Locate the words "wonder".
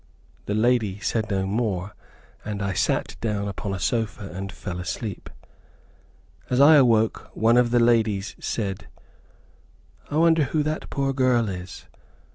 10.17-10.45